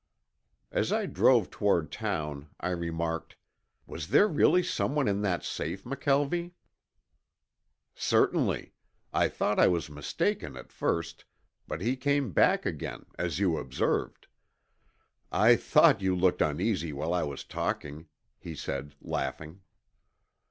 [0.71, 3.35] As I drove toward town I remarked,
[3.85, 6.53] "Was there really someone in that safe, McKelvie?"
[7.93, 8.73] "Certainly.
[9.13, 11.25] I thought I was mistaken at first,
[11.67, 14.25] but he came back again, as you observed.
[15.31, 18.07] I thought you looked uneasy while I was talking,"
[18.39, 19.61] he said laughing.